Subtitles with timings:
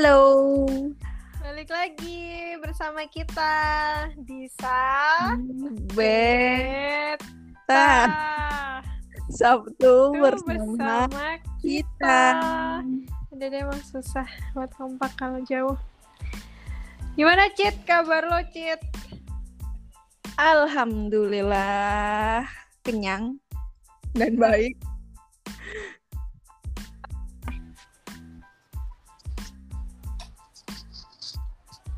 [0.00, 0.64] Halo.
[1.44, 3.52] Balik lagi bersama kita
[4.24, 4.80] Disa
[5.92, 7.20] Beta
[7.68, 8.80] Beta
[9.28, 11.04] Sabtu Tuh, bersama
[11.60, 12.40] kita.
[13.28, 14.24] Udah deh emang susah
[14.56, 15.76] buat kompak kalau jauh
[17.12, 17.76] Gimana Cit?
[17.84, 18.80] Kabar lo Cit?
[20.40, 22.48] Alhamdulillah
[22.88, 23.36] kenyang
[24.16, 24.80] dan baik.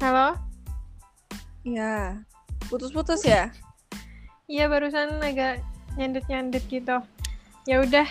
[0.02, 0.34] Halo?
[1.62, 2.18] Ya,
[2.66, 3.54] putus-putus ya?
[4.50, 5.62] Iya barusan agak
[5.94, 6.98] nyandet-nyandet gitu.
[7.70, 8.10] Ya udah.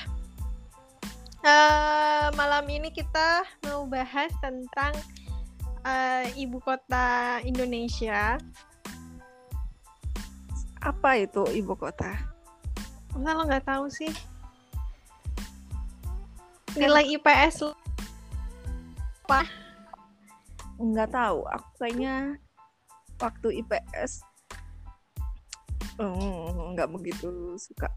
[1.43, 4.95] Eh, malam ini kita mau bahas tentang
[5.83, 8.39] eh, ibu kota Indonesia.
[10.79, 12.15] Apa itu ibu kota?
[13.19, 14.15] Masa lo nggak tahu sih?
[16.79, 17.76] Nilai IPS lo
[19.27, 19.60] apa?
[20.82, 21.46] Nggak tahu.
[21.46, 22.41] Aku kayaknya
[23.21, 24.26] waktu IPS
[26.01, 27.90] hmm, nggak begitu suka.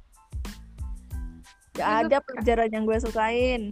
[1.74, 3.62] Gak Nggak ada pelajaran yang gue sukain.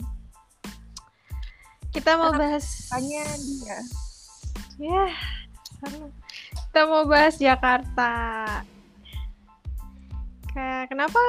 [1.92, 2.40] Kita mau Kenapa?
[2.40, 3.78] bahas Hanya dia.
[4.80, 5.06] ya
[5.78, 6.08] seru.
[6.72, 8.12] Kita mau bahas Jakarta.
[10.88, 11.20] Kenapa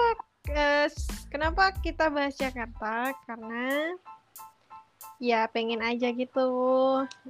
[0.52, 0.88] eh,
[1.28, 3.12] kenapa kita bahas Jakarta?
[3.28, 3.92] Karena
[5.24, 6.44] ya pengen aja gitu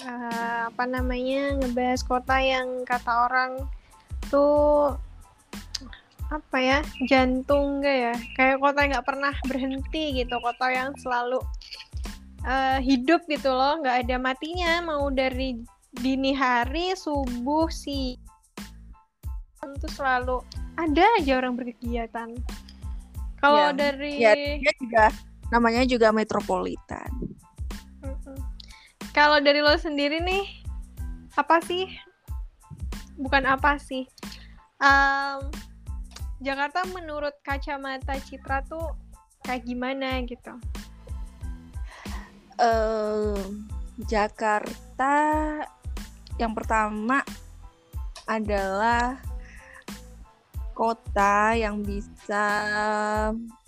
[0.02, 3.70] eh, apa namanya ngebahas kota yang kata orang
[4.34, 4.98] tuh
[6.34, 8.16] apa ya jantung gak ya.
[8.34, 11.38] Kayak kota yang nggak pernah berhenti gitu kota yang selalu
[12.50, 14.82] eh, hidup gitu loh nggak ada matinya.
[14.82, 15.62] Mau dari
[15.94, 18.18] dini hari subuh sih
[19.64, 20.42] itu selalu
[20.76, 22.34] ada aja orang berkegiatan.
[23.38, 25.06] Kalau Ya, dari Ya, dia juga
[25.54, 27.08] namanya juga metropolitan.
[29.14, 30.66] Kalau dari lo sendiri nih
[31.38, 31.86] apa sih?
[33.14, 34.10] Bukan apa sih?
[34.82, 35.54] Em,
[36.42, 38.98] Jakarta menurut kacamata Citra tuh
[39.46, 40.58] kayak gimana gitu?
[42.58, 43.38] Eh
[44.10, 45.14] Jakarta
[46.42, 47.22] yang pertama
[48.26, 49.22] adalah
[50.74, 52.50] kota yang bisa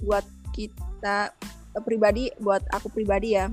[0.02, 0.26] buat
[0.58, 1.30] kita
[1.78, 3.46] eh, pribadi, buat aku pribadi ya,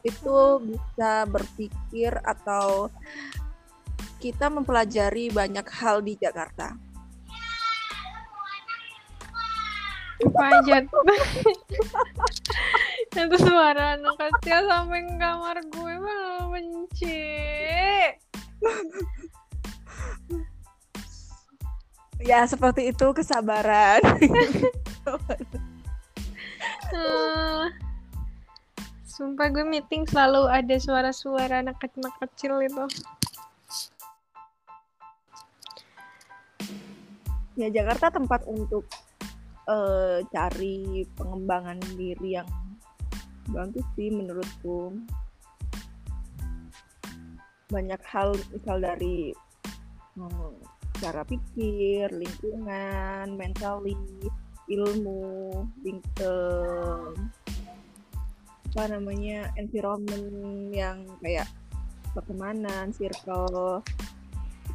[0.00, 2.88] itu bisa berpikir atau
[4.20, 6.76] kita mempelajari banyak hal di Jakarta.
[10.20, 11.04] tuh
[13.16, 17.24] itu suara anak kecil sampai kamar gue malah benci
[22.20, 24.04] Ya seperti itu kesabaran.
[26.90, 27.64] Eh,
[29.20, 32.84] sumpah gue meeting selalu ada suara-suara anak kecil, anak kecil itu.
[37.60, 38.88] Ya Jakarta tempat untuk
[39.68, 42.48] eh, cari pengembangan diri yang
[43.52, 44.96] bagus sih menurutku.
[47.68, 49.36] Banyak hal misal dari
[50.16, 50.64] hmm,
[50.96, 53.92] cara pikir lingkungan mentally
[54.72, 55.52] ilmu
[55.84, 57.12] eh,
[58.70, 60.30] apa namanya environment
[60.70, 61.50] yang kayak
[62.14, 63.82] pertemanan circle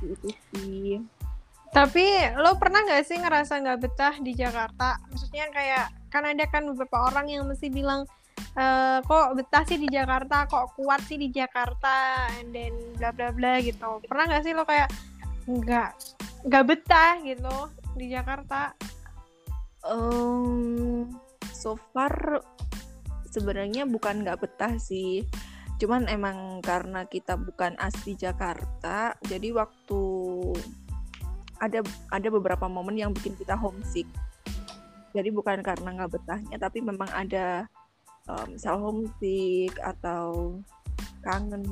[0.04, 1.00] itu, sih.
[1.72, 2.04] Tapi
[2.40, 5.00] lo pernah nggak sih ngerasa nggak betah di Jakarta?
[5.12, 8.08] Maksudnya kayak kan ada kan beberapa orang yang mesti bilang
[8.56, 10.48] eh, kok betah sih di Jakarta?
[10.48, 12.28] Kok kuat sih di Jakarta?
[12.40, 14.04] And then bla bla bla gitu.
[14.08, 14.92] Pernah nggak sih lo kayak
[15.48, 15.90] nggak
[16.48, 17.58] nggak betah gitu
[17.96, 18.76] di Jakarta?
[19.86, 21.12] Um,
[21.52, 22.42] so far
[23.36, 25.28] sebenarnya bukan nggak betah sih.
[25.76, 30.02] Cuman emang karena kita bukan asli Jakarta, jadi waktu
[31.60, 31.84] ada
[32.16, 34.08] ada beberapa momen yang bikin kita homesick.
[35.12, 37.68] Jadi bukan karena nggak betahnya, tapi memang ada
[38.32, 40.56] um, misal homesick atau
[41.24, 41.64] kangen.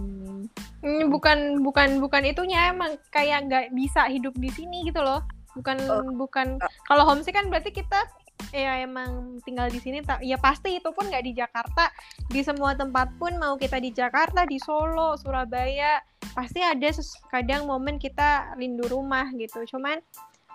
[0.83, 5.23] Hmm, bukan bukan bukan itunya emang kayak nggak bisa hidup di sini gitu loh
[5.53, 6.01] bukan Oh.
[6.17, 6.57] bukan
[6.89, 8.09] kalau homesick kan berarti kita
[8.51, 11.93] ya emang tinggal di sini ya pasti itu pun nggak di Jakarta.
[12.27, 16.01] Di semua tempat pun mau kita di Jakarta di Solo Surabaya
[16.33, 16.89] pasti ada
[17.29, 19.63] kadang momen kita rindu rumah gitu.
[19.69, 20.01] Cuman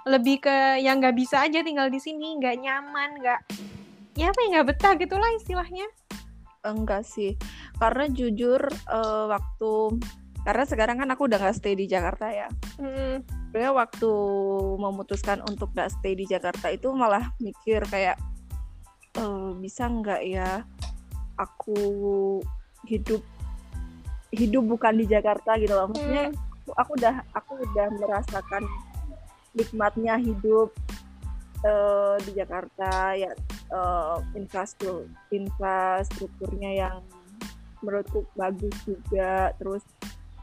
[0.04, 3.40] lebih ke yang nggak bisa aja tinggal di sini nggak nyaman nggak
[4.16, 5.86] ya apa ya nggak betah gitulah istilahnya.
[6.66, 7.38] Enggak sih,
[7.78, 9.72] karena jujur eh, waktu
[10.46, 12.48] karena sekarang kan aku udah nggak stay di Jakarta ya.
[12.78, 14.10] Mm, sebenarnya waktu
[14.78, 18.16] memutuskan untuk gak stay di Jakarta itu malah mikir kayak
[19.16, 20.62] "Eh, bisa nggak ya
[21.38, 21.78] aku
[22.86, 23.22] hidup
[24.30, 26.36] hidup bukan di Jakarta gitu loh maksudnya Hmm.
[26.36, 28.62] aku, aku udah aku udah merasakan
[29.56, 30.68] nikmatnya hidup
[31.64, 33.32] eh, di Jakarta ya
[33.72, 36.96] eh, infrastruktur infrastrukturnya yang
[37.80, 39.82] menurutku bagus juga terus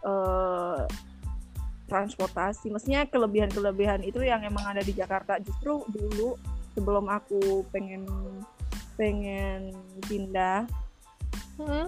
[0.05, 0.81] eh,
[1.89, 2.69] transportasi.
[2.73, 5.37] Maksudnya kelebihan-kelebihan itu yang emang ada di Jakarta.
[5.41, 6.37] Justru dulu
[6.77, 8.05] sebelum aku pengen
[8.95, 9.75] pengen
[10.07, 10.67] pindah
[11.55, 11.87] Hmm.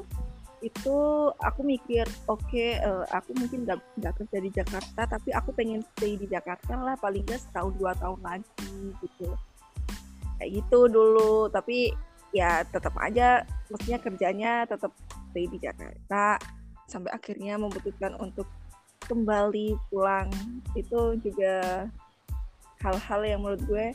[0.63, 0.97] itu
[1.37, 6.17] aku mikir oke eh, aku mungkin nggak nggak kerja di Jakarta tapi aku pengen stay
[6.17, 9.37] di Jakarta lah paling nggak setahun dua tahun lagi gitu.
[10.39, 11.93] Kayak gitu dulu tapi
[12.33, 14.95] ya tetap aja maksudnya kerjanya tetap
[15.29, 16.41] stay di Jakarta
[16.87, 18.47] sampai akhirnya memutuskan untuk
[19.05, 20.31] kembali pulang
[20.73, 21.85] itu juga
[22.81, 23.87] hal-hal yang menurut gue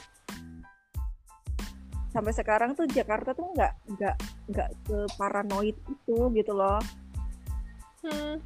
[2.13, 4.17] sampai sekarang tuh Jakarta tuh nggak nggak
[4.53, 6.81] nggak separanoid itu gitu loh
[8.03, 8.43] Hmm.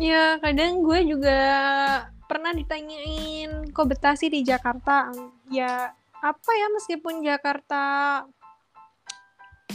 [0.00, 1.38] Ya, kadang gue juga
[2.24, 5.12] pernah ditanyain kok betah sih di Jakarta.
[5.52, 8.24] Ya, apa ya meskipun Jakarta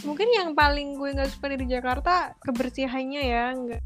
[0.02, 3.84] mungkin yang paling gue nggak suka dari Jakarta kebersihannya ya, nggak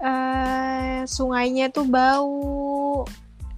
[0.00, 3.04] eh sungainya tuh bau.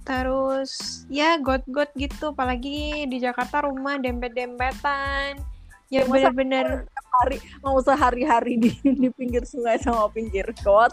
[0.03, 5.39] Terus ya got-got gitu, apalagi di Jakarta rumah dempet-dempetan.
[5.87, 6.89] Ya bener-bener
[7.21, 10.91] hari mau sehari-hari di di pinggir sungai sama pinggir got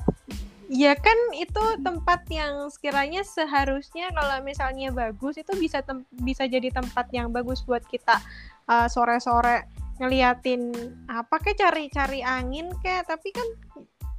[0.71, 5.83] Ya kan itu tempat yang sekiranya seharusnya kalau misalnya bagus itu bisa
[6.15, 8.23] bisa jadi tempat yang bagus buat kita
[8.71, 9.67] uh, sore-sore
[10.01, 10.73] ngeliatin
[11.13, 13.45] apa kayak cari-cari angin kayak tapi kan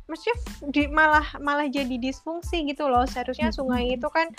[0.06, 0.38] maksudnya
[0.70, 3.08] di, malah malah jadi disfungsi gitu loh.
[3.08, 4.30] Seharusnya sungai itu kan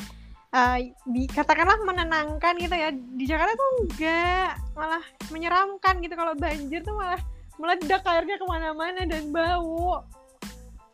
[0.55, 0.79] uh,
[1.09, 2.93] di- katakanlah menenangkan gitu ya.
[2.93, 6.15] Di Jakarta tuh enggak malah menyeramkan gitu.
[6.15, 7.19] Kalau banjir tuh malah
[7.57, 10.05] meledak airnya ke mana-mana dan bau.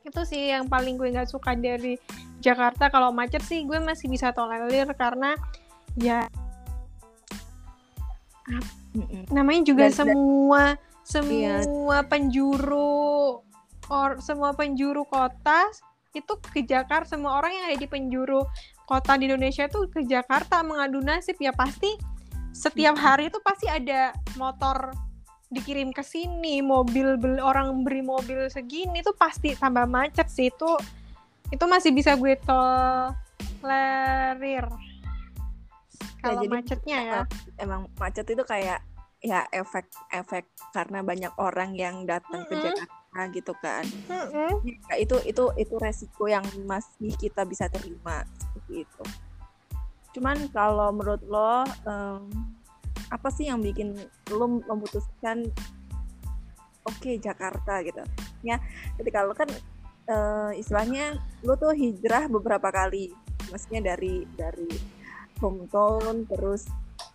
[0.07, 1.99] Itu sih yang paling gue nggak suka dari
[2.41, 2.89] Jakarta.
[2.89, 5.35] Kalau macet sih gue masih bisa tolerir karena
[5.99, 6.31] ya
[9.31, 10.63] namanya juga Dan- dan- semua
[11.09, 11.65] Iya.
[11.65, 13.41] semua penjuru
[13.89, 15.65] or semua penjuru kota
[16.13, 17.09] itu ke Jakarta.
[17.09, 18.45] Semua orang yang ada di penjuru
[18.85, 21.41] kota di Indonesia tuh ke Jakarta mengadu nasib.
[21.41, 21.97] Ya pasti
[22.53, 24.93] setiap hari itu pasti ada motor
[25.49, 30.53] dikirim ke sini mobil beli orang beri mobil segini tuh pasti tambah macet sih.
[30.53, 30.77] Itu
[31.49, 32.37] itu masih bisa gue
[33.61, 34.69] tolerir
[36.23, 37.21] kalau jadi, macetnya ya
[37.63, 38.83] emang macet itu kayak
[39.19, 42.65] ya efek-efek karena banyak orang yang datang ke Mm-mm.
[42.71, 44.63] Jakarta gitu kan Mm-mm.
[44.63, 49.05] Ya, itu itu itu resiko yang masih kita bisa terima seperti itu
[50.15, 52.31] cuman kalau menurut lo em,
[53.11, 53.99] apa sih yang bikin
[54.31, 55.51] lo memutuskan
[56.87, 58.03] oke Jakarta gitu
[58.47, 58.63] ya
[59.03, 59.51] ketika lo kan
[60.07, 63.11] eh, istilahnya lo tuh hijrah beberapa kali
[63.51, 64.98] maksudnya dari dari
[65.39, 66.67] hometown terus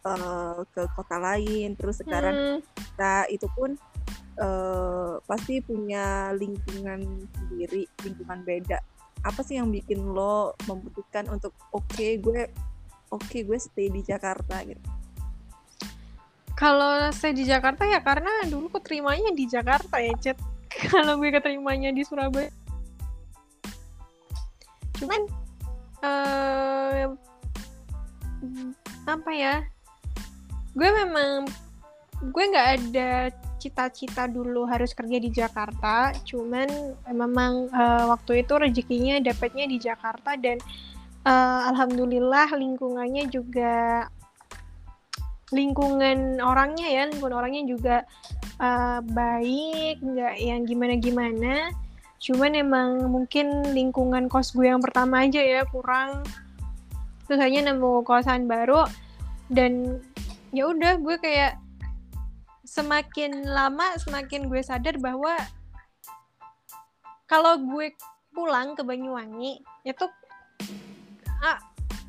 [0.08, 2.60] eh, ke kota lain terus sekarang Hmm.
[2.76, 3.76] kita itu pun
[4.40, 8.82] eh, pasti punya lingkungan sendiri, lingkungan beda.
[9.24, 12.50] Apa sih yang bikin lo memutuskan untuk oke gue
[13.14, 14.82] oke gue stay di Jakarta gitu?
[16.54, 20.38] Kalau saya di Jakarta ya karena dulu keterimanya di Jakarta ya, Cet.
[20.90, 22.50] Kalau gue keterimanya di Surabaya.
[24.98, 25.22] Cuman
[26.04, 27.08] eh
[29.08, 29.56] apa ya?
[30.74, 31.46] Gue memang
[32.24, 33.12] gue nggak ada
[33.60, 36.68] cita-cita dulu harus kerja di Jakarta, cuman
[37.12, 40.60] memang eh, waktu itu rezekinya dapatnya di Jakarta dan
[41.24, 44.08] eh, alhamdulillah lingkungannya juga
[45.54, 47.96] lingkungan orangnya ya lingkungan orangnya juga
[48.58, 51.54] uh, baik nggak yang gimana gimana
[52.18, 56.26] cuman emang mungkin lingkungan kos gue yang pertama aja ya kurang
[57.34, 58.86] terus hanya nemu kosan baru
[59.50, 59.98] dan
[60.54, 61.58] ya udah gue kayak
[62.62, 65.34] semakin lama semakin gue sadar bahwa
[67.26, 67.90] kalau gue
[68.38, 70.06] pulang ke Banyuwangi itu
[71.42, 71.58] ah,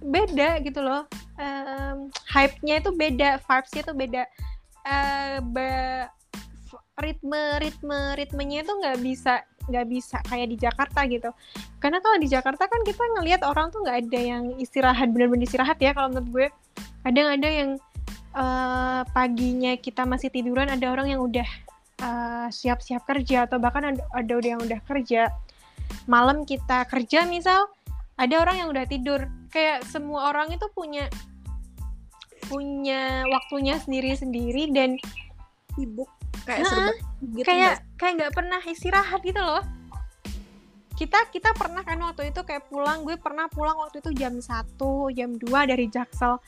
[0.05, 1.09] beda gitu loh
[1.41, 4.23] um, hype-nya itu beda, vibes-nya itu beda.
[4.85, 6.13] F-
[6.95, 11.31] ritme ritme ritmenya itu nggak bisa nggak bisa kayak di Jakarta gitu.
[11.81, 15.81] Karena kalau di Jakarta kan kita ngelihat orang tuh nggak ada yang istirahat bener-bener istirahat
[15.81, 16.47] ya kalau menurut gue.
[17.05, 17.71] Kadang ada yang
[18.37, 21.49] eh, paginya kita masih tiduran, ada orang yang udah
[22.05, 25.33] eh, siap-siap kerja atau bahkan ada, ada yang udah kerja.
[26.05, 27.69] Malam kita kerja misal,
[28.21, 29.27] ada orang yang udah tidur.
[29.49, 31.09] Kayak semua orang itu punya
[32.45, 35.01] punya waktunya sendiri-sendiri dan
[35.75, 36.07] Sibuk.
[36.45, 36.93] Kayak Heeh, serba
[37.35, 37.79] gitu kayak nggak?
[37.97, 39.63] kayak nggak pernah istirahat gitu loh.
[40.95, 44.79] Kita kita pernah kan waktu itu kayak pulang gue pernah pulang waktu itu jam 1
[45.17, 46.39] jam 2 dari Jaksel.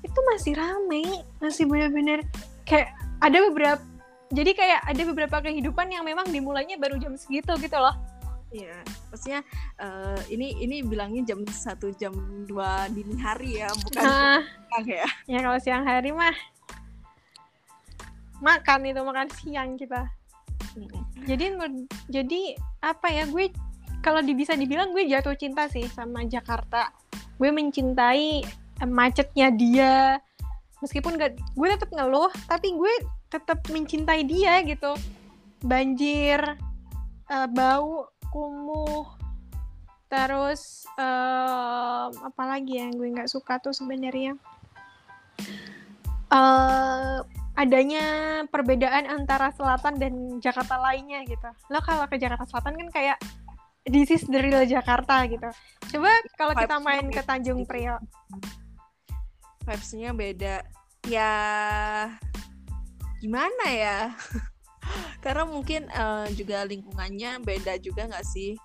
[0.00, 2.22] Itu masih rame masih bener-bener
[2.68, 3.82] kayak ada beberapa
[4.30, 7.98] jadi kayak ada beberapa kehidupan yang memang dimulainya baru jam segitu gitu loh.
[8.50, 8.82] Iya,
[9.14, 9.40] maksudnya
[9.78, 12.10] eh, ini ini bilangnya jam satu jam
[12.50, 15.06] dua dini hari ya, bukan nah siang ya.
[15.30, 16.34] ya kalau siang hari mah
[18.40, 20.08] makan itu makan siang kita.
[21.28, 21.52] Jadi
[22.08, 22.40] jadi
[22.80, 23.52] apa ya gue
[24.00, 26.92] kalau bisa dibilang gue jatuh cinta sih sama Jakarta.
[27.36, 28.44] Gue mencintai
[28.80, 30.18] eh, macetnya dia.
[30.80, 32.92] Meskipun gak gue tetap ngeluh tapi gue
[33.28, 34.96] tetap mencintai dia gitu.
[35.60, 36.40] Banjir
[37.28, 39.20] eh, bau kumuh
[40.10, 44.34] terus eh, apa lagi yang gue nggak suka tuh sebenarnya?
[46.32, 48.04] Eh adanya
[48.48, 51.48] perbedaan antara selatan dan Jakarta lainnya gitu.
[51.68, 53.18] Lo kalau ke Jakarta Selatan kan kayak
[53.84, 55.48] this is the real Jakarta gitu.
[55.92, 57.68] Coba kalau kita main ke Tanjung.
[57.68, 58.00] Priok.
[59.68, 60.64] Vibes-nya beda.
[61.04, 61.32] Ya
[63.20, 63.98] gimana ya?
[65.24, 68.56] Karena mungkin eh, juga lingkungannya beda juga nggak sih?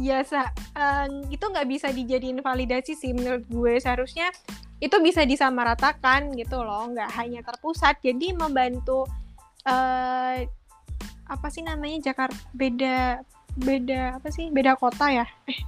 [0.00, 3.76] Iya, sa eh, itu nggak bisa dijadiin validasi sih menurut gue.
[3.76, 4.32] Seharusnya
[4.80, 8.00] itu bisa disamaratakan gitu loh, nggak hanya terpusat.
[8.00, 9.04] Jadi membantu
[9.62, 10.48] eh
[11.24, 13.20] apa sih namanya Jakarta beda
[13.54, 15.26] beda apa sih beda kota ya?
[15.46, 15.60] Eh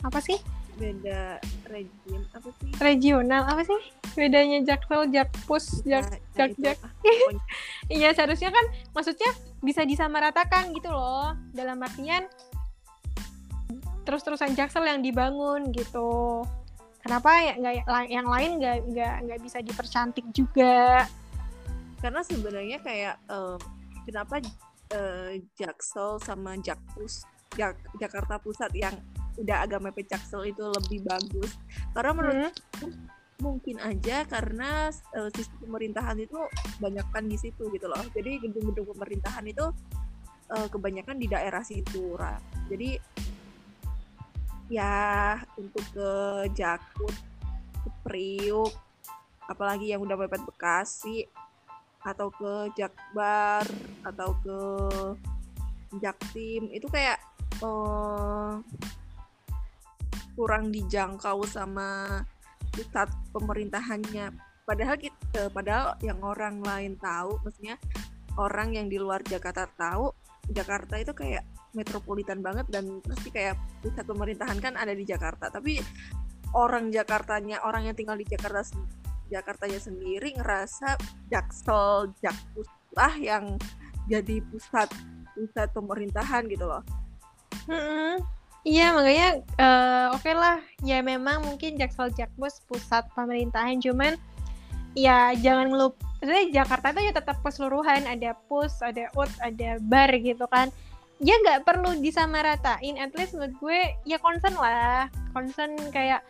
[0.00, 0.38] apa sih
[0.80, 1.36] Beda
[1.68, 2.70] regime apa sih?
[2.80, 3.76] regional apa sih
[4.16, 6.78] bedanya Jaksel, Jakpus, Jak Nah, jak- itu, jak.
[6.80, 6.92] ah.
[7.92, 9.28] Iya seharusnya kan maksudnya
[9.60, 12.24] bisa disamaratakan gitu loh dalam artian
[14.02, 16.42] terus-terusan Jaksel yang dibangun gitu.
[17.00, 21.08] Kenapa ya nggak yang lain nggak nggak nggak bisa dipercantik juga?
[22.00, 23.60] Karena sebenarnya kayak em,
[24.04, 24.40] kenapa
[24.92, 27.24] eh, Jaksel sama Jakpus
[27.56, 28.94] Jak- Jakarta Pusat yang
[29.40, 31.56] udah agak mepet Jaksel itu lebih bagus.
[31.96, 32.96] Karena menurut Hmm,
[33.40, 36.36] mungkin aja karena eh, sistem pemerintahan itu
[36.80, 38.00] banyakkan di situ gitu loh.
[38.12, 39.64] Jadi gedung-gedung pemerintahan itu
[40.52, 42.12] eh, kebanyakan di daerah situ.
[42.16, 42.36] Ra.
[42.68, 43.00] Jadi
[44.70, 46.10] ya untuk ke
[46.54, 47.12] Jakut,
[47.82, 48.70] ke Priuk,
[49.50, 51.26] apalagi yang udah mepet Bekasi
[52.00, 53.66] atau ke Jakbar
[54.06, 54.60] atau ke
[55.98, 57.18] Jaktim itu kayak
[57.60, 58.52] eh,
[60.38, 62.22] kurang dijangkau sama
[62.70, 64.30] pusat pemerintahannya.
[64.62, 67.74] Padahal kita padahal yang orang lain tahu maksudnya
[68.38, 70.14] orang yang di luar Jakarta tahu
[70.46, 75.48] Jakarta itu kayak metropolitan banget dan pasti kayak pusat pemerintahan kan ada di Jakarta.
[75.50, 75.78] Tapi
[76.54, 78.66] orang Jakartanya orang yang tinggal di Jakarta
[79.30, 80.98] Jakartanya sendiri ngerasa
[81.30, 82.66] Jaksel Jakpus
[82.98, 83.54] lah yang
[84.10, 84.90] jadi pusat
[85.38, 86.82] pusat pemerintahan gitu loh.
[87.70, 88.18] Mm-mm.
[88.66, 94.18] Iya makanya eh, oke lah ya memang mungkin Jaksel Jakpus pusat pemerintahan cuman
[94.98, 98.04] ya jangan ngelup sebenarnya Jakarta itu ya tetap keseluruhan.
[98.04, 100.68] Ada pus ada ut ada bar gitu kan
[101.20, 105.12] ya nggak perlu disamaratain at least menurut gue ya concern lah.
[105.36, 106.24] Concern kayak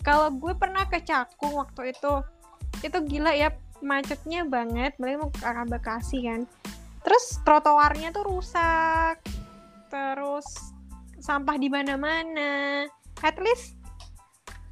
[0.00, 2.14] kalau gue pernah ke Cakung waktu itu
[2.80, 3.52] itu gila ya
[3.84, 6.48] macetnya banget balik mau ke arah Bekasi kan.
[7.04, 9.20] Terus trotoarnya tuh rusak
[9.92, 10.48] terus
[11.20, 12.88] sampah di mana-mana.
[13.20, 13.76] At least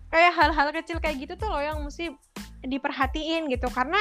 [0.08, 2.12] kayak hal-hal kecil kayak gitu tuh loh yang mesti
[2.64, 3.68] diperhatiin gitu.
[3.68, 4.00] Karena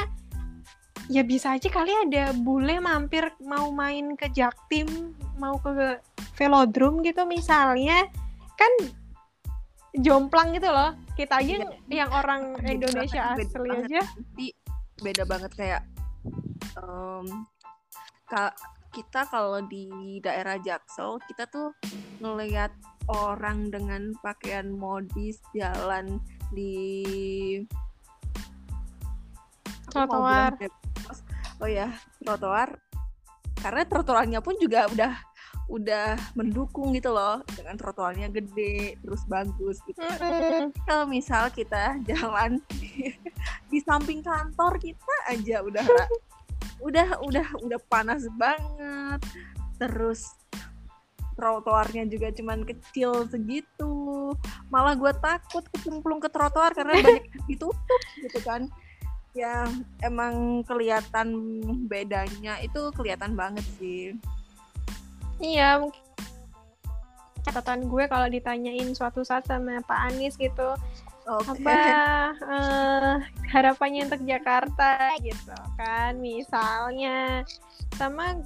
[1.11, 4.87] ya bisa aja kali ada bule mampir mau main ke Jaktim
[5.35, 5.99] mau ke
[6.33, 8.07] velodrome gitu misalnya
[8.55, 8.71] kan
[9.93, 11.67] jomplang gitu loh kita aja Iya.
[11.91, 13.85] yang orang Beda Indonesia banget, beda asli banget.
[13.85, 14.01] aja
[15.01, 15.81] beda banget kayak
[16.79, 17.25] em,
[18.25, 18.55] ka-
[18.91, 19.87] kita kalau di
[20.19, 21.75] daerah Jaksel kita tuh
[22.19, 22.71] ngelihat
[23.09, 27.59] orang dengan pakaian modis jalan di
[29.91, 30.55] Trotoar.
[31.61, 31.93] Oh ya,
[32.25, 32.73] trotoar.
[33.61, 35.13] Karena trotoarnya pun juga udah
[35.71, 40.75] udah mendukung gitu loh dengan trotoarnya gede terus bagus gitu Mm-mm.
[40.83, 43.15] kalau misal kita jalan di,
[43.71, 45.87] di samping kantor kita aja udah
[46.87, 49.23] udah udah udah panas banget
[49.79, 50.35] terus
[51.39, 54.35] trotoarnya juga cuman kecil segitu
[54.67, 58.67] malah gue takut kecemplung ke trotoar karena banyak ditutup gitu kan
[59.31, 59.67] ya
[60.03, 61.27] emang kelihatan
[61.87, 64.15] bedanya itu kelihatan banget sih
[65.41, 66.05] Iya, mungkin
[67.41, 70.77] catatan gue kalau ditanyain suatu saat sama Pak Anies gitu,
[71.25, 71.65] Oke.
[71.65, 71.81] apa
[72.37, 73.13] eh,
[73.49, 77.41] harapannya untuk Jakarta gitu kan misalnya
[77.97, 78.37] sama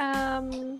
[0.00, 0.76] em,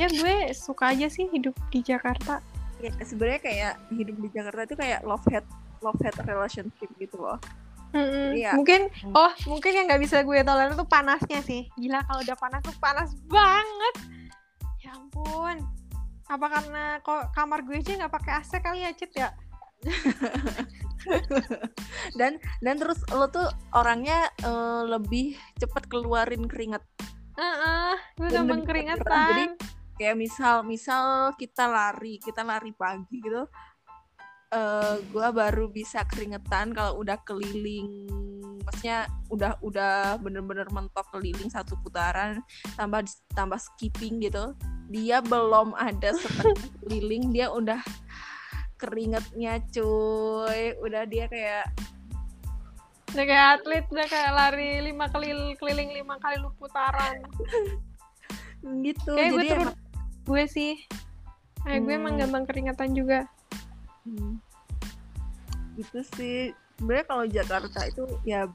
[0.00, 2.40] ya gue suka aja sih hidup di Jakarta
[2.78, 5.50] Ya, sebenarnya kayak hidup di Jakarta itu kayak love hate
[5.82, 7.34] love hate relationship gitu loh.
[7.88, 8.36] Mm-mm.
[8.36, 8.52] Iya.
[8.52, 12.60] mungkin oh mungkin yang nggak bisa gue toleran tuh panasnya sih gila kalau udah panas
[12.60, 13.94] tuh panas banget
[14.84, 15.56] ya ampun
[16.28, 19.32] apa karena kok kamar gue aja nggak pakai AC kali ya Cit ya
[22.18, 26.82] Dan dan terus lo tuh orangnya eh, lebih cepet keluarin keringat.
[27.38, 29.26] Heeh, gue Dan gampang keringetan.
[29.30, 29.44] Jadi,
[29.98, 33.50] Kayak misal misal kita lari, kita lari pagi gitu.
[34.48, 38.08] Eh gua baru bisa keringetan kalau udah keliling.
[38.64, 42.40] Maksudnya udah udah bener-bener mentok keliling satu putaran
[42.76, 44.56] tambah tambah skipping gitu.
[44.88, 47.80] Dia belum ada setengah keliling dia udah
[48.80, 50.76] keringetnya cuy.
[50.80, 51.68] Udah dia kayak
[53.08, 57.20] udah kayak atlet udah kayak lari lima kali keliling lima kali lu putaran.
[58.84, 59.12] Gitu.
[59.12, 59.76] Kayak gue jadi turun emang
[60.28, 60.72] gue sih.
[61.64, 62.20] Kayak gue emang Hmm.
[62.24, 63.28] gampang keringetan juga
[64.08, 64.40] Hmm.
[65.76, 66.50] gitu sih.
[66.78, 68.48] Sebenarnya kalau Jakarta itu ya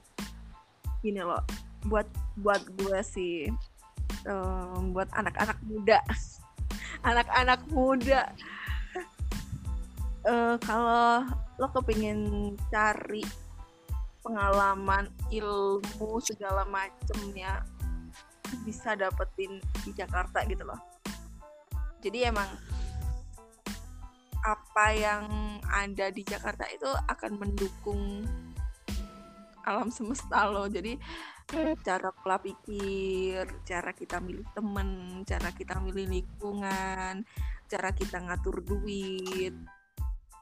[1.05, 1.43] gini loh.
[1.86, 2.07] Buat
[2.39, 3.51] buat gue sih
[4.25, 6.00] em, buat anak-anak muda.
[7.10, 8.31] Anak-anak muda.
[10.24, 11.27] Eh, kalau
[11.60, 13.22] lo kepingin cari
[14.24, 17.67] pengalaman ilmu segala macemnya
[18.63, 20.79] bisa dapetin di Jakarta gitu loh.
[22.00, 22.48] Jadi emang
[24.43, 25.23] apa yang
[25.71, 28.27] ada di Jakarta itu akan mendukung
[29.63, 31.00] alam semesta lo jadi
[31.83, 37.23] cara pola pikir cara kita milih temen cara kita milih lingkungan
[37.73, 39.53] cara kita ngatur duit.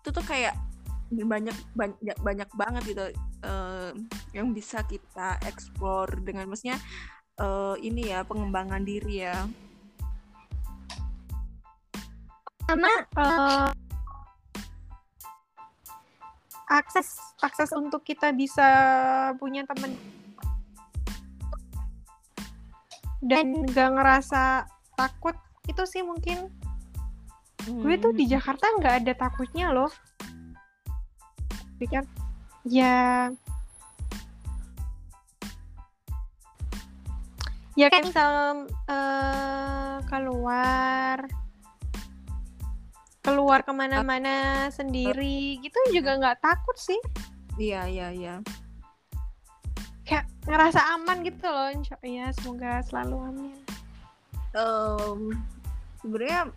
[0.04, 0.58] Itu tuh kayak
[1.12, 3.06] banyak banyak banyak banget gitu
[3.44, 3.92] eh,
[4.36, 6.80] yang bisa kita explore dengan maksudnya
[7.40, 9.48] eh, ini ya pengembangan diri ya.
[12.68, 13.70] Karena eh,
[16.72, 18.68] akses akses untuk kita bisa
[19.36, 20.00] punya temen.
[23.20, 25.36] Dan gak ngerasa takut
[25.68, 26.48] itu sih mungkin.
[27.68, 29.92] Gue tuh di Jakarta nggak ada takutnya loh.
[31.82, 32.06] Kan
[32.66, 33.30] ya.
[37.78, 38.32] Ya kan misal
[38.90, 41.41] eh, keluar
[43.22, 46.98] keluar ke mana-mana sendiri gitu juga nggak takut sih.
[47.62, 48.36] Iya iya iya.
[50.06, 53.56] Kayak ngerasa aman gitu loh Insya- ya semoga selalu amin
[54.52, 55.22] Em,
[56.04, 56.52] sebenarnya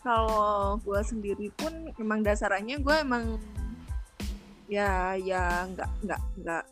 [0.00, 3.36] kalau gue sendiri pun emang dasarnya gue emang
[4.70, 6.64] ya ya nggak nggak nggak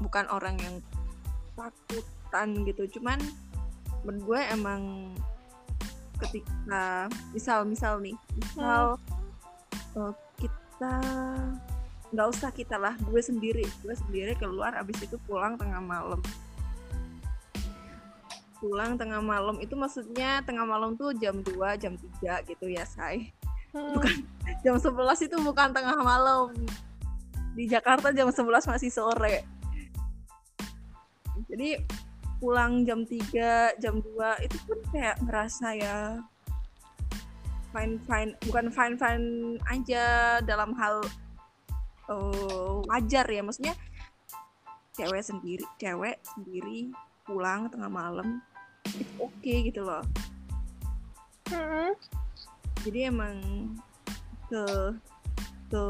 [0.00, 0.76] bukan orang yang
[1.58, 2.86] takutan gitu.
[2.96, 3.20] Cuman
[4.06, 5.12] menurut gue emang
[6.18, 8.98] ketika misal misal nih misal
[9.94, 10.94] eh, kita
[12.08, 16.20] nggak usah kita lah gue sendiri gue sendiri keluar abis itu pulang tengah malam.
[18.58, 23.30] Pulang tengah malam itu maksudnya tengah malam tuh jam 2 jam 3 gitu ya say
[23.68, 23.92] Hmm.
[23.92, 24.16] bukan
[24.64, 26.56] jam 11 itu bukan tengah malam.
[27.52, 29.44] Di Jakarta jam 11 masih sore.
[31.48, 31.76] Jadi
[32.38, 35.96] pulang jam 3 jam 2 itu pun kayak ngerasa ya
[37.74, 39.26] fine fine bukan fine fine
[39.68, 41.02] aja dalam hal
[42.08, 43.74] eh, wajar ya maksudnya
[44.94, 46.90] cewek sendiri cewek sendiri
[47.26, 48.40] pulang tengah malam
[48.88, 50.02] itu oke gitu loh
[51.48, 51.96] Hmm.
[52.84, 53.40] jadi emang
[54.52, 54.64] ke
[55.72, 55.84] ke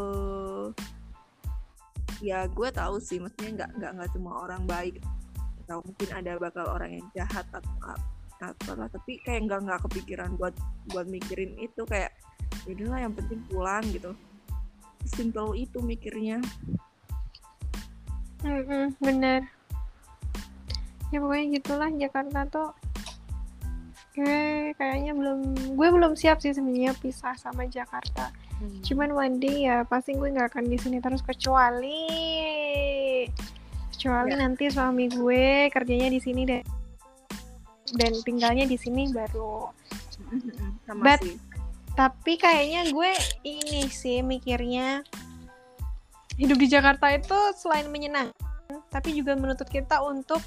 [2.22, 5.02] ya gue tahu sih maksudnya nggak nggak nggak semua orang baik
[5.68, 7.92] atau mungkin ada bakal orang yang jahat atau
[8.40, 8.88] atau lah.
[8.88, 10.57] Tapi kayak nggak nggak kepikiran buat
[10.88, 11.85] buat mikirin itu.
[11.85, 12.16] Kayak
[12.64, 14.16] yaudahlah yang penting pulang gitu.
[15.04, 16.40] Simple itu mikirnya.
[18.48, 19.44] Mm-mm, bener.
[21.12, 21.92] Ya pokoknya gitulah.
[21.92, 22.68] Jakarta tuh
[24.16, 25.38] gue kayaknya belum
[25.76, 28.33] gue belum siap sih sebenarnya pisah sama Jakarta.
[28.88, 32.09] Cuman one day ya pasti gue nggak akan di sini terus kecuali
[33.98, 34.46] kecuali Ya.
[34.46, 36.62] nanti suami gue kerjanya di sini dan
[37.98, 39.74] dan tinggalnya di sini baru.
[40.87, 41.34] Sama But- sih.
[41.98, 43.11] tapi kayaknya gue
[43.42, 45.02] ini sih mikirnya
[46.38, 48.38] hidup di Jakarta itu selain menyenangkan
[48.87, 50.38] tapi juga menuntut kita untuk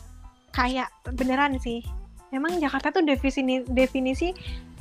[0.56, 1.84] kayak beneran sih.
[2.32, 4.32] Emang Jakarta tuh definisi definisi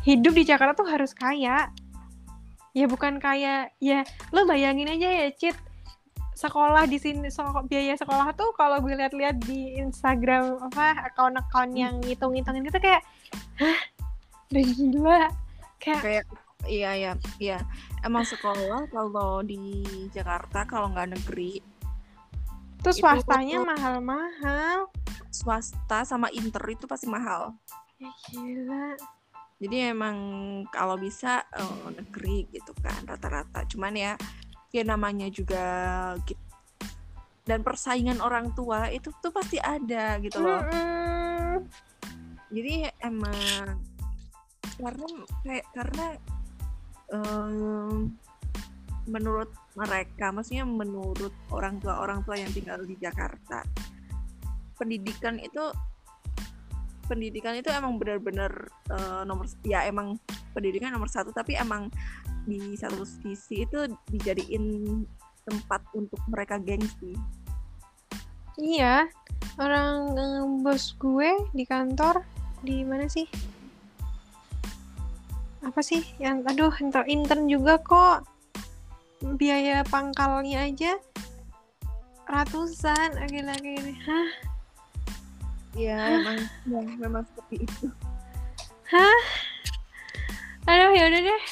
[0.06, 1.74] hidup di Jakarta tuh harus kaya.
[2.70, 5.58] Ya bukan kayak ya lo bayangin aja ya Cit
[6.40, 12.00] sekolah di sini so, biaya sekolah tuh kalau gue lihat-lihat di Instagram apa akun-akun yang
[12.00, 13.04] ngitung-ngitungin gitu kayak
[13.60, 13.80] hah?
[14.48, 15.20] Udah gila
[15.76, 16.24] kayak, kayak
[16.64, 17.58] iya iya iya.
[18.00, 19.84] Emang sekolah kalau di
[20.16, 21.60] Jakarta kalau nggak negeri
[22.80, 24.88] terus swastanya mahal-mahal.
[25.30, 27.54] swasta sama inter itu pasti mahal.
[28.00, 28.98] Ya gila.
[29.60, 30.16] Jadi emang
[30.72, 33.62] kalau bisa uh, negeri gitu kan rata-rata.
[33.68, 34.12] Cuman ya
[34.70, 35.66] ya namanya juga
[36.24, 36.50] gitu
[37.50, 41.66] dan persaingan orang tua itu tuh pasti ada gitu loh Mm-mm.
[42.54, 43.74] jadi emang
[44.78, 45.06] karena
[45.42, 46.06] kayak karena
[47.10, 48.14] um,
[49.10, 53.66] menurut mereka maksudnya menurut orang tua orang tua yang tinggal di Jakarta
[54.78, 55.60] pendidikan itu
[57.10, 60.14] pendidikan itu emang benar-benar uh, nomor ya emang
[60.54, 61.90] pendidikan nomor satu tapi emang
[62.50, 65.06] di satu sisi itu dijadiin
[65.46, 67.14] tempat untuk mereka gengsi
[68.58, 69.06] iya
[69.62, 72.26] orang eh, bos gue di kantor
[72.60, 73.24] di mana sih?
[75.64, 76.04] Apa sih?
[76.20, 78.28] Yang aduh intern intern juga kok.
[79.20, 80.96] Biaya pangkalnya aja
[82.24, 83.94] ratusan lagi-lagi ini.
[84.06, 84.30] Hah?
[85.76, 87.86] Ya emang ya, memang seperti itu.
[88.88, 89.20] Hah?
[90.68, 91.42] Aduh ya udah deh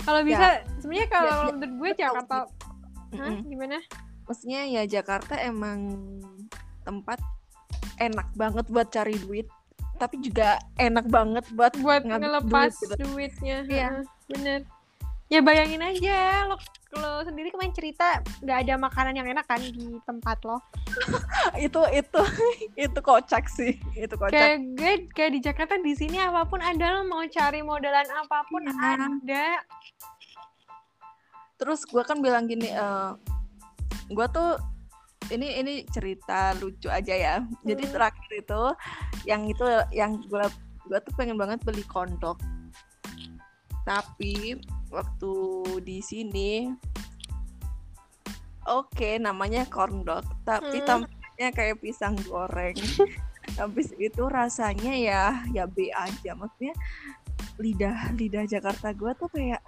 [0.00, 0.26] kalau Ya.
[0.26, 2.36] bisa sebenarnya kalau Ya, ya, menurut gue Jakarta
[3.10, 3.76] hah gimana
[4.24, 5.78] maksudnya ya Jakarta emang
[6.80, 7.18] tempat
[7.96, 9.46] enak banget buat cari duit
[9.96, 12.94] tapi juga enak banget buat buat ngelepas duit gitu.
[13.04, 13.88] duitnya Iya.
[14.26, 14.60] bener
[15.28, 16.56] ya bayangin aja lo
[16.98, 20.58] lo sendiri kemarin cerita nggak ada makanan yang enak kan di tempat lo?
[21.66, 22.20] Itu itu
[22.90, 24.34] itu kocak sih itu kocak.
[24.34, 28.42] Kayak gue kayak di Jakarta di sini apa pun ada lo mau cari modelan apa
[28.50, 29.06] pun Iya.
[29.06, 29.46] ada.
[31.56, 33.10] Terus gue kan bilang gini eh
[34.10, 34.58] gue tuh
[35.30, 37.34] ini ini cerita lucu aja ya.
[37.62, 37.92] Jadi Hmm.
[37.94, 38.62] terakhir itu
[39.30, 39.62] yang itu
[39.94, 40.44] yang gue
[40.90, 42.40] gue tuh pengen banget beli kondok.
[43.86, 44.58] Tapi
[44.90, 45.32] waktu
[45.80, 46.68] di sini.
[48.68, 50.86] Oke namanya kondok tapi Hmm.
[50.86, 52.76] tampaknya kayak pisang goreng.
[53.58, 56.36] Habis itu rasanya ya ya B aja.
[56.36, 56.76] Maksudnya
[57.56, 59.62] lidah lidah Jakarta gue tuh kayak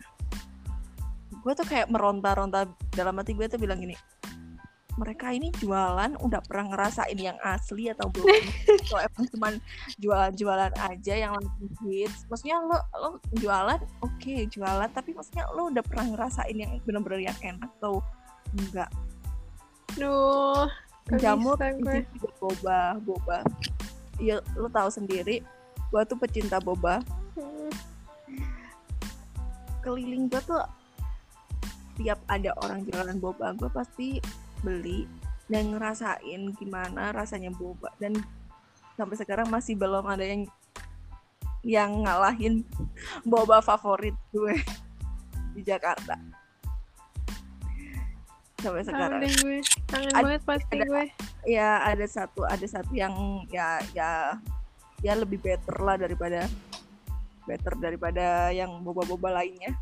[1.43, 2.69] gue tuh kayak meronta-ronta.
[2.93, 3.97] Dalam hati gue tuh bilang gini
[5.01, 8.29] mereka ini jualan udah pernah ngerasain yang asli atau belum?
[8.89, 9.53] Kalau emang cuman
[9.97, 12.29] jualan-jualan aja yang langsung hits?
[12.29, 17.39] Maksudnya lo lo jualan oke jualan tapi maksudnya lo udah pernah ngerasain yang bener-bener yang
[17.41, 18.05] enak atau
[18.53, 18.91] enggak?
[19.97, 20.69] Duh
[21.19, 21.59] jamur
[22.39, 23.39] boba boba.
[24.21, 25.41] Ya lo tahu sendiri
[25.93, 27.01] gue tuh pecinta boba.
[27.33, 27.73] Hmm.
[29.83, 30.63] keliling gue tuh
[31.99, 34.23] tiap ada orang jualan boba gue pasti
[34.62, 35.05] beli
[35.46, 37.92] dan ngerasain gimana rasanya boba.
[37.98, 38.16] Dan
[38.94, 40.46] sampai sekarang masih belum ada yang
[41.62, 42.66] yang ngalahin
[43.22, 44.57] boba favorit gue
[45.55, 46.18] di Jakarta.
[48.62, 49.20] Sampai sekarang.
[49.22, 49.59] Deh gue
[49.90, 51.05] kangen banget pasti ada- gue.
[51.42, 54.38] ya ada satu ada satu yang ya ya
[55.03, 56.46] ya lebih better lah daripada
[57.42, 59.75] better daripada yang boba-boba lainnya.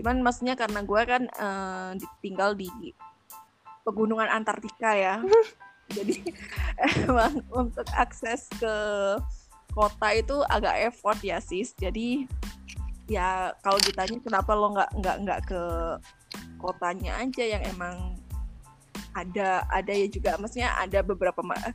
[0.00, 2.68] Cuman maksudnya karena gue kan eh, di- tinggal di
[3.88, 5.24] pegunungan Antartika ya.
[5.96, 6.20] Jadi
[7.00, 8.74] emang untuk akses ke
[9.72, 11.72] kota itu agak effort ya sis.
[11.72, 12.28] Jadi
[13.08, 15.62] ya kalau ditanya kenapa lo nggak nggak nggak ke
[16.60, 18.20] kotanya aja yang emang
[19.16, 20.36] ada ada ya juga.
[20.36, 21.72] Maksudnya ada beberapa ma-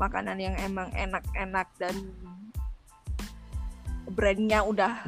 [0.00, 1.92] makanan yang emang enak-enak dan
[4.08, 5.04] brandnya udah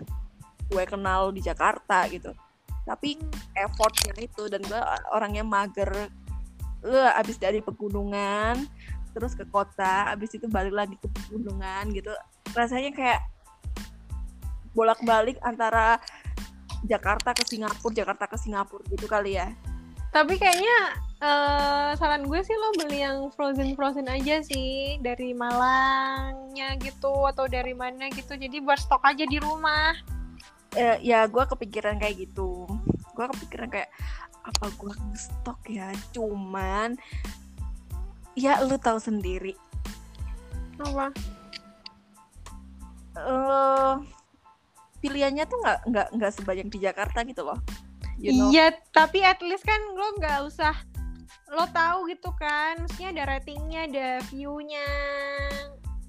[0.68, 2.36] gue kenal di Jakarta gitu.
[2.84, 3.16] Tapi
[3.56, 4.80] effortnya itu dan gue
[5.14, 6.12] orangnya mager
[6.82, 8.66] eh abis dari pegunungan
[9.12, 12.10] terus ke kota abis itu balik lagi ke pegunungan gitu
[12.56, 13.20] rasanya kayak
[14.72, 16.00] bolak-balik antara
[16.88, 19.52] Jakarta ke Singapura Jakarta ke Singapura gitu kali ya
[20.12, 20.92] Tapi kayaknya
[21.24, 27.48] eh, saran gue sih lo beli yang frozen frozen aja sih dari Malangnya gitu atau
[27.48, 28.36] dari mana gitu.
[28.36, 29.96] Jadi buat stok aja di rumah.
[30.76, 32.64] eh, ya gue kepikiran kayak gitu
[33.12, 33.90] gue kepikiran kayak
[34.42, 36.98] apa gue stok ya cuman
[38.35, 39.55] ya lu tahu sendiri
[40.83, 41.14] Apa?
[43.12, 43.94] eh
[45.05, 47.59] pilihannya tuh nggak nggak nggak sebanyak di Jakarta gitu loh
[48.16, 50.75] you know Iya, tapi at least kan lo nggak usah
[51.53, 54.88] lo tahu gitu kan, maksudnya ada ratingnya, ada view-nya.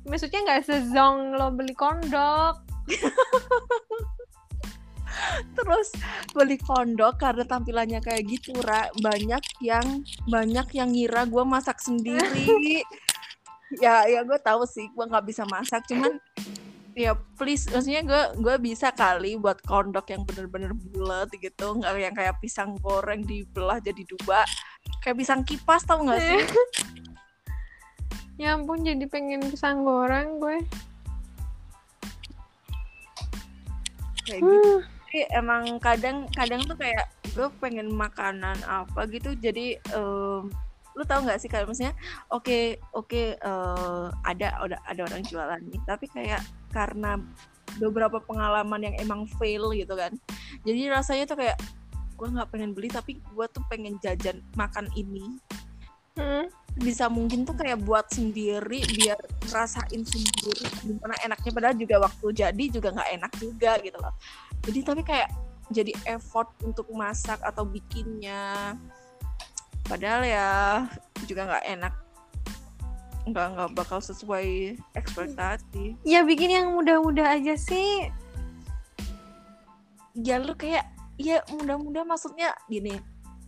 [0.07, 2.63] Maksudnya nggak sezong lo beli kondok.
[5.53, 5.93] terus
[6.33, 8.89] beli kondok karena tampilannya kayak gitu ra.
[8.99, 12.81] Banyak yang banyak yang ngira gue masak sendiri.
[13.81, 15.81] Ya ya gue tahu sih gue nggak bisa masak.
[15.89, 16.21] Cuman
[16.93, 21.81] ya please maksudnya gue gue bisa kali buat kondok yang bener-bener bulat gitu.
[21.81, 24.45] Nggak yang kayak pisang goreng dibelah jadi dua.
[25.01, 26.41] Kayak pisang kipas tau nggak sih?
[28.33, 30.61] Ya ampun jadi pengen pisang goreng gue.
[34.25, 34.73] Kayak gitu
[35.13, 37.05] Jadi emang kadang kadang tuh kayak
[37.37, 39.05] gue pengen makanan apa?
[39.13, 39.37] gitu.
[39.37, 40.49] Jadi em,
[40.97, 41.93] lu tahu nggak sih kayak maksudnya
[42.33, 45.77] oke oke eh, ada ada ada orang jualan nih.
[45.85, 46.41] Tapi kayak
[46.73, 47.21] karena
[47.77, 50.17] beberapa pengalaman yang emang fail gitu kan.
[50.65, 51.61] Jadi rasanya tuh kayak
[52.17, 55.37] gue nggak pengen beli tapi gue tuh pengen jajan makan ini.
[56.17, 56.45] Hmm.
[56.73, 59.17] bisa mungkin tuh kayak buat sendiri biar
[59.53, 61.53] rasain sendiri gimana enaknya.
[61.53, 64.13] Padahal juga waktu jadi juga nggak enak juga gitu loh
[64.63, 65.29] jadi tapi kayak
[65.71, 68.75] jadi effort untuk masak atau bikinnya.
[69.83, 70.49] Padahal ya
[71.27, 71.93] juga nggak enak.
[73.27, 75.99] Nggak nggak bakal sesuai ekspektasi.
[76.03, 78.07] Ya bikin yang mudah-mudah aja sih.
[80.15, 80.87] Ya lu kayak
[81.19, 82.99] ya mudah-mudah maksudnya gini.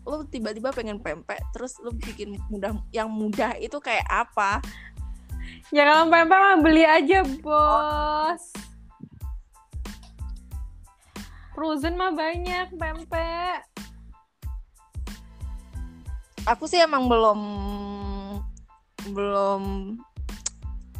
[0.04, 4.60] Lu tiba-tiba pengen pempek terus lu bikin mudah yang mudah itu kayak apa?
[5.72, 8.75] Ya kalau pempek mah beli aja bos
[11.56, 13.64] frozen mah banyak pempek
[16.46, 17.40] aku sih emang belum
[19.10, 19.64] belum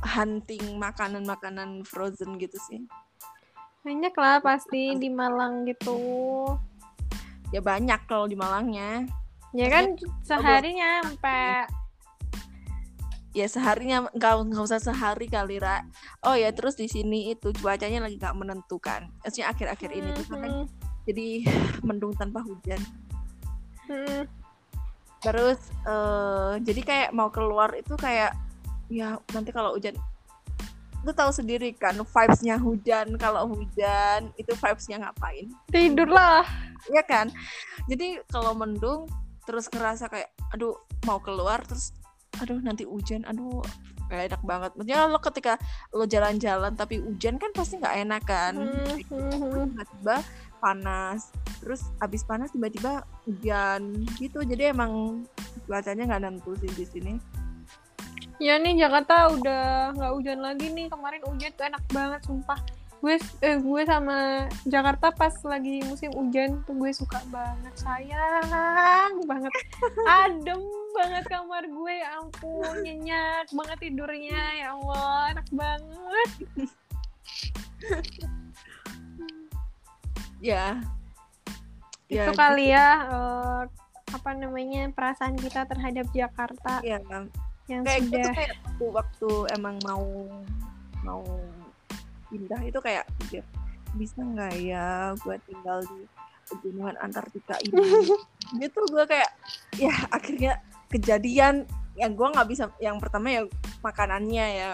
[0.06, 2.86] hunting makanan-makanan frozen gitu sih.
[3.82, 5.98] Banyak lah pasti di Malang gitu.
[7.50, 9.06] Ya banyak kalau di Malangnya.
[9.56, 11.70] Ya kan sehari nyampe
[13.36, 15.84] ya seharinya nggak nggak usah sehari kali Ra.
[16.24, 19.12] Oh ya terus di sini itu cuacanya lagi nggak menentukan.
[19.20, 20.52] Maksudnya akhir-akhir ini tuh kan
[21.04, 21.28] jadi
[21.88, 22.80] mendung tanpa hujan.
[23.86, 24.26] Mhm.
[25.26, 25.58] terus
[25.90, 28.38] eh jadi kayak mau keluar itu kayak
[28.94, 29.98] ya nanti kalau hujan
[31.02, 33.18] lu tahu sendiri kan vibesnya hujan.
[33.18, 35.50] Kalau hujan itu vibesnya ngapain?
[35.70, 36.46] Tidur lah
[36.90, 37.28] Iya kan?
[37.90, 39.10] Jadi kalau mendung
[39.46, 40.74] terus ngerasa kayak aduh
[41.06, 41.94] mau keluar terus
[42.42, 43.64] aduh nanti hujan aduh
[44.06, 45.54] gak enak banget maksudnya lo ketika
[45.90, 48.54] lo jalan-jalan tapi hujan kan pasti nggak enak kan
[49.10, 49.74] Mhm.
[49.74, 50.16] tiba-tiba
[50.62, 55.26] panas terus abis panas tiba-tiba hujan gitu jadi emang
[55.66, 57.14] cuacanya nggak nentu sih di sini
[58.36, 60.92] Ya nih Jakarta udah nggak hujan lagi nih.
[60.92, 62.60] Kemarin hujan tuh enak banget sumpah.
[63.06, 67.70] Gue eh, gue sama Jakarta pas lagi musim hujan tuh gue suka banget.
[67.78, 69.54] Sayang banget.
[70.26, 70.66] Adem
[70.98, 71.94] banget kamar gue.
[72.02, 74.42] Ya ampun, nyenyak banget tidurnya.
[74.58, 76.30] Ya Allah, enak banget.
[80.42, 80.82] ya
[82.10, 83.62] Itu kali ya eh,
[84.10, 86.98] apa namanya perasaan kita terhadap Jakarta ya
[87.66, 90.06] yang kayak sudah tuh kayak waktu, waktu emang mau
[91.02, 91.26] mau
[92.36, 93.48] pindah itu kayak pikir
[93.96, 96.04] bisa nggak ya gue tinggal di
[96.52, 97.80] pegunungan Antartika ini?
[98.62, 99.32] Gitu gue kayak
[99.80, 103.42] ya akhirnya kejadian yang gue nggak bisa yang pertama ya
[103.82, 104.70] makanannya ya.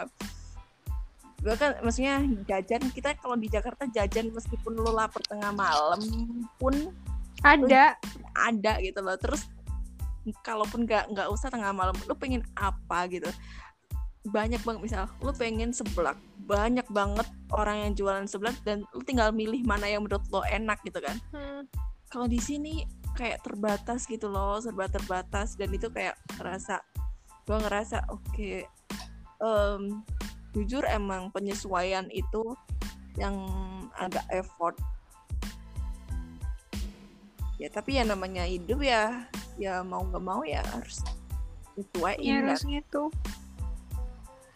[1.41, 6.01] Gue kan maksudnya jajan kita kalau di Jakarta jajan meskipun lo lapar tengah malam
[6.57, 6.73] pun
[7.45, 7.95] ada.
[8.35, 9.45] Ada gitu loh terus
[10.45, 13.25] kalaupun nggak nggak usah tengah malam lu pengen apa gitu
[14.21, 16.13] banyak banget misal lu pengen seblak
[16.45, 20.77] banyak banget orang yang jualan seblak dan lu tinggal milih mana yang menurut lo enak
[20.85, 21.65] gitu kan Hmm.
[22.13, 22.85] kalau di sini
[23.17, 26.79] kayak terbatas gitu loh serba terbatas dan itu kayak ngerasa
[27.49, 28.51] gue ngerasa oke
[29.41, 29.81] em,
[30.53, 32.53] jujur emang penyesuaian itu
[33.17, 33.35] yang
[33.97, 34.77] agak effort
[37.57, 39.25] ya tapi ya namanya hidup ya
[39.57, 41.01] ya mau nggak mau ya harus
[41.77, 42.47] sesuaiin ya kan.
[42.53, 43.03] harus gitu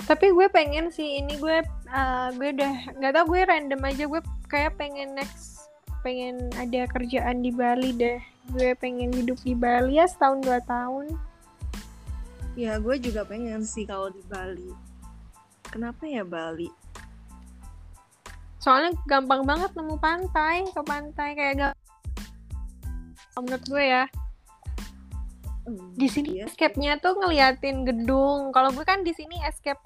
[0.06, 4.22] tapi gue pengen sih ini gue uh, gue udah nggak tau gue random aja gue
[4.46, 5.56] kayak pengen next
[6.06, 8.22] pengen ada kerjaan di Bali deh.
[8.54, 11.10] Gue pengen hidup di Bali ya setahun dua tahun.
[12.54, 14.70] Ya gue juga pengen sih kalau di Bali.
[15.66, 16.70] Kenapa ya Bali?
[18.62, 21.76] Soalnya gampang banget nemu pantai ke pantai kayak gak
[23.42, 24.06] menurut gue ya.
[25.66, 26.46] Hmm, di sini iya.
[26.46, 28.54] escape-nya tuh ngeliatin gedung.
[28.54, 29.82] Kalau gue kan di sini escape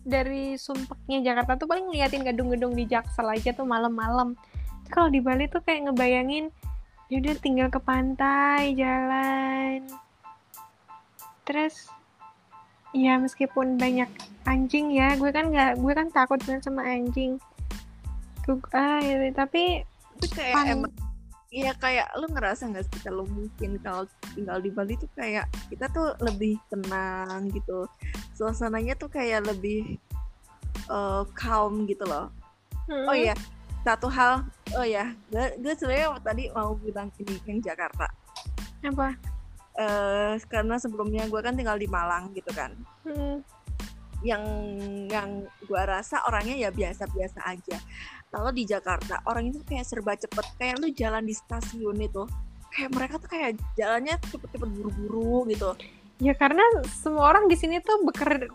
[0.00, 4.34] dari sumpeknya Jakarta tuh paling ngeliatin gedung-gedung di Jaksel aja tuh malam-malam.
[4.88, 6.50] Kalau di Bali tuh kayak ngebayangin
[7.10, 9.86] ya udah tinggal ke pantai jalan.
[11.44, 11.90] Terus
[12.90, 14.10] ya meskipun banyak
[14.46, 17.38] anjing ya gue kan nggak gue kan takut banget sama anjing.
[18.46, 19.84] Gue- ah, ya, tapi
[20.20, 21.09] tapi kayak Pan- emang
[21.50, 24.06] Iya kayak lu ngerasa nggak sih kalau mungkin kalau
[24.38, 27.90] tinggal di Bali tuh kayak kita tuh lebih tenang gitu.
[28.38, 29.98] Suasananya tuh kayak lebih
[30.86, 32.30] eh, calm gitu loh.
[32.90, 33.14] Oh Mm-mm.
[33.14, 33.34] iya
[33.82, 34.44] satu hal
[34.76, 38.06] oh ya gue gue sebenarnya tadi mau bilang ini yang Jakarta.
[38.86, 39.18] Apa?
[39.74, 42.78] Eh karena sebelumnya gue kan tinggal di Malang gitu kan.
[43.02, 43.42] Mm-mm.
[44.20, 44.44] Yang
[45.08, 47.76] yang gue rasa orangnya ya biasa-biasa aja.
[48.30, 50.46] Kalau di Jakarta orang itu kayak serba cepet.
[50.60, 52.24] Kayak lu jalan di stasiun itu
[52.70, 55.74] kayak mereka tuh kayak jalannya cepet-cepet buru-buru gitu.
[56.20, 58.46] Ya karena semua orang di sini tuh beker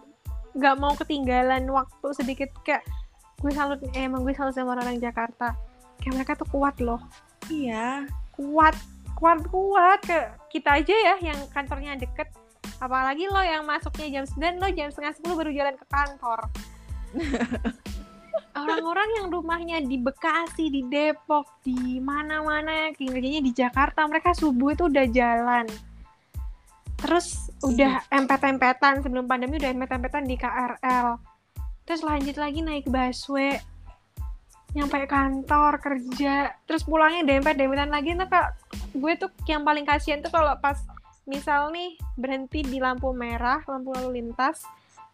[0.55, 2.53] nggak mau ketinggalan waktu sedikit.
[2.63, 2.85] Kayak
[3.41, 5.57] gue salut eh, emang gue salut sama orang Jakarta.
[5.99, 7.01] Kayak mereka tuh kuat loh.
[7.49, 8.05] Iya.
[8.37, 8.77] Kuat
[9.17, 9.99] kuat kuat.
[10.05, 12.31] Ke kita aja ya yang kantornya deket
[12.79, 16.39] apalagi lo yang masuknya jam 9 lo jam setengah 10 baru jalan ke kantor.
[18.55, 24.87] Orang-orang yang rumahnya di Bekasi di Depok di mana-mana kerjanya di Jakarta mereka subuh itu
[24.87, 25.67] udah jalan.
[26.95, 31.35] Terus udah empet-empetan sebelum pandemi udah empet-empetan di KRL
[31.85, 33.61] terus lanjut lagi naik busway
[34.75, 36.51] nyampe kantor kerja.
[36.67, 38.11] Terus pulangnya dempet-dempetan lagi.
[38.11, 38.59] Nah kak
[38.91, 40.75] gue tuh yang paling kasihan tuh kalau pas
[41.25, 44.61] misal nih berhenti di lampu merah lampu lalu lintas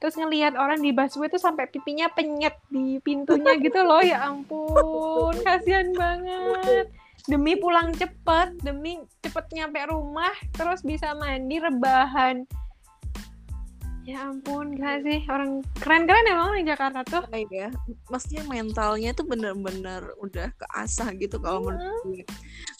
[0.01, 4.01] terus ngelihat orang di busway tuh sampai pipinya penyet di pintunya gitu loh.
[4.01, 6.89] Ya ampun kasihan banget.
[7.29, 12.49] Demi pulang cepet demi cepet nyampe rumah terus bisa mandi rebahan.
[14.01, 15.21] Ya ampun gila sih?
[15.29, 17.23] Orang keren-keren emang orang Jakarta tuh.
[17.29, 17.69] Kayak ya
[18.09, 22.01] maksudnya mentalnya tuh bener-bener udah keasah gitu kalau menurut Mm.
[22.09, 22.23] gue.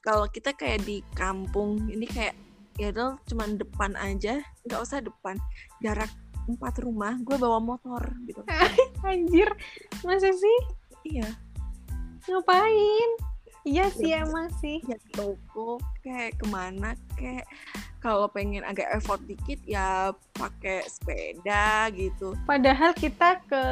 [0.02, 2.34] Kalau kita kayak di kampung ini kayak
[2.82, 5.38] ya udah cuman depan aja nggak usah depan
[5.86, 6.10] jarak
[6.50, 8.42] empat rumah gue bawa motor gitu.
[9.06, 9.54] Anjir
[10.02, 10.60] masa sih?
[11.06, 11.30] Iya.
[12.26, 13.10] Ngapain?
[13.62, 14.82] Iya sih Ya, emang sih.
[14.90, 17.46] Ya ke toko kayak ke mana kayak
[18.02, 22.34] kalau pengen agak effort dikit ya pakai sepeda gitu.
[22.50, 23.64] Padahal kita ke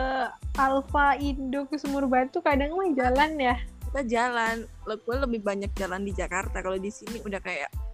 [0.62, 3.58] Alfa Indo ke Sumur Batu kadang mah jalan ya.
[3.90, 4.70] Kita jalan.
[4.86, 6.62] Gue lebih banyak jalan di Jakarta.
[6.62, 7.89] Kalau di sini udah kayak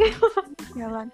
[0.78, 1.06] jalan.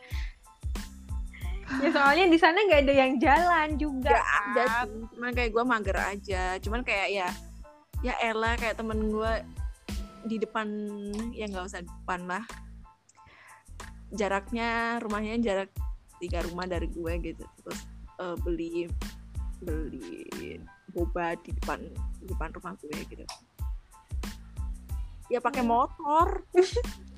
[1.82, 5.02] Ya soalnya di sana nggak ada yang jalan juga Gak ada sih.
[5.18, 6.44] Cuman kayak gue mager aja.
[6.62, 7.28] Cuman kayak ya
[8.04, 9.32] ya Ella kayak temen gue
[10.30, 10.66] di depan
[11.34, 12.44] ya nggak usah depan lah.
[14.14, 15.70] Jaraknya rumahnya jarak
[16.22, 17.42] tiga rumah dari gue gitu.
[17.42, 17.80] Terus
[18.22, 18.86] eh, beli
[19.58, 20.62] beli
[20.94, 21.82] boba di depan
[22.22, 23.24] di depan rumah gue gitu.
[25.26, 25.74] Ya pakai Hmm.
[25.74, 26.46] motor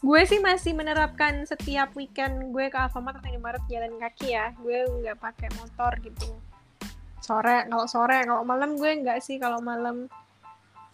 [0.00, 4.56] gue sih masih menerapkan setiap weekend gue ke Alfamart atau Indomaret jalan kaki ya.
[4.56, 6.40] Gue nggak pakai motor gitu.
[7.20, 9.36] Sore kalau sore kalau malam gue nggak sih.
[9.36, 10.08] Kalau malam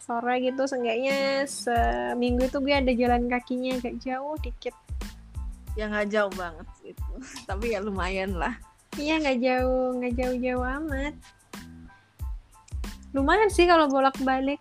[0.03, 4.75] sore gitu seenggaknya seminggu itu gue ada jalan kakinya agak jauh dikit.
[5.79, 7.11] Ya nggak jauh banget itu
[7.49, 8.59] tapi ya lumayan lah.
[8.99, 11.15] Iya nggak jauh nggak jauh-jauh amat.
[13.15, 14.59] Lumayan sih kalau bolak-balik.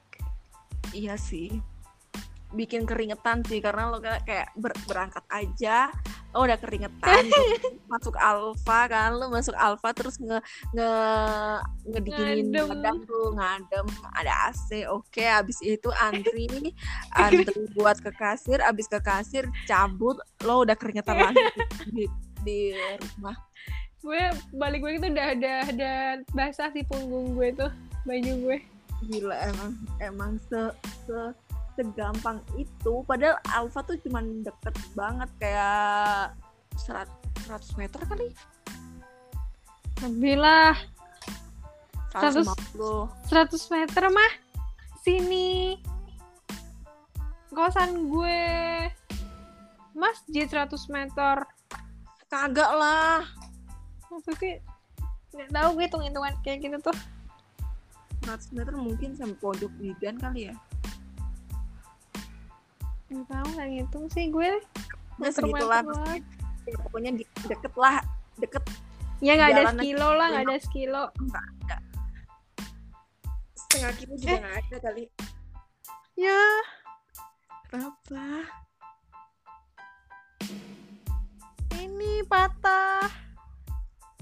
[0.95, 1.76] Iya sih.
[2.57, 5.93] Bikin keringetan sih karena lo kayak kayak ber- berangkat aja
[6.37, 7.25] lo udah keringetan
[7.93, 10.37] masuk alfa kan lo masuk alfa terus nge
[10.77, 10.91] nge
[11.89, 12.67] ngedinginin Ngadem.
[12.69, 16.49] badan tuh ngadem ada AC oke abis itu antri
[17.17, 21.41] antri buat ke kasir abis ke kasir cabut lo udah keringetan lagi
[21.97, 22.05] di,
[22.45, 22.59] di
[23.17, 23.37] rumah
[24.05, 24.23] gue
[24.55, 25.93] balik gue itu udah ada ada
[26.37, 27.73] basah sih punggung gue tuh
[28.05, 28.59] baju gue
[29.09, 29.73] gila emang
[30.05, 30.63] emang se
[31.09, 31.21] se
[31.77, 36.33] segampang itu padahal Alfa tuh cuman deket banget kayak
[36.81, 37.07] 100
[37.47, 38.29] 100 meter kali.
[40.03, 40.75] Lebih lah.
[42.17, 44.33] 150 100 meter mah
[45.05, 45.79] sini.
[47.53, 48.43] Kosan gue.
[49.93, 51.45] Masjid 100 meter.
[52.27, 53.23] Kagak lah.
[54.09, 54.65] Maksudnya
[55.37, 56.97] nggak tahu gue hitung hitungan kayak gitu tuh.
[58.27, 60.55] 100 meter mungkin sampai pojok bidan kali ya
[63.07, 64.53] nggak tahu nggak ngitung sih gue.
[65.23, 65.83] Ya segitulah.
[65.83, 66.21] Meter-meter.
[66.67, 68.03] Ya, pokoknya di- deket lah
[68.37, 68.65] deket
[69.23, 71.05] ya nggak ada sekilo lah nggak ada sekilo.
[73.55, 74.39] Setengah kilo juga Eh.
[74.43, 75.05] nggak ada kali.
[76.17, 76.43] Ya.
[77.71, 78.25] Kenapa
[81.77, 83.07] ini patah.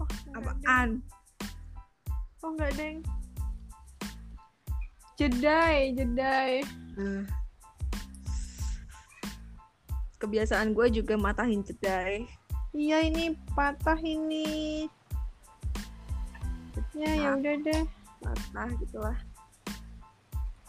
[0.02, 0.88] Oh nggak apaan?
[2.44, 2.98] Oh nggak deng.
[5.16, 6.60] Jedai jedai.
[6.98, 7.22] Eh.
[10.24, 12.24] Kebiasaan gue juga matahin jedai.
[12.74, 14.88] Iya ini patah ini.
[16.96, 17.38] Ya ya Nah.
[17.38, 17.82] udah deh.
[18.24, 19.18] Patah gitulah